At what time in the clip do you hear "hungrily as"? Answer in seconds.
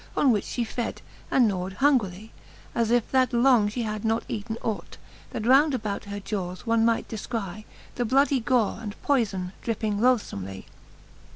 1.73-2.89